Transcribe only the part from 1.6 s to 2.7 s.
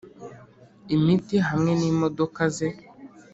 n’imodoka ze